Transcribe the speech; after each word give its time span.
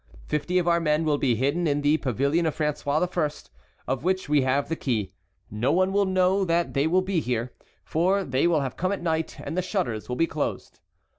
"Fifty 0.25 0.57
of 0.57 0.67
our 0.67 0.79
men 0.79 1.05
will 1.05 1.19
be 1.19 1.35
hidden 1.35 1.67
in 1.67 1.81
the 1.81 1.95
Pavilion 1.97 2.47
of 2.47 2.57
François 2.57 2.97
I., 3.85 3.91
of 3.91 4.03
which 4.03 4.27
we 4.27 4.41
have 4.41 4.67
the 4.67 4.75
key; 4.75 5.13
no 5.51 5.71
one 5.71 5.93
will 5.93 6.07
know 6.07 6.43
that 6.43 6.73
they 6.73 6.87
will 6.87 7.03
be 7.03 7.19
there, 7.19 7.53
for 7.83 8.23
they 8.23 8.47
will 8.47 8.61
have 8.61 8.75
come 8.75 8.91
at 8.91 9.03
night, 9.03 9.39
and 9.39 9.55
the 9.55 9.61
shutters 9.61 10.09
will 10.09 10.15
be 10.15 10.25
closed. 10.25 10.79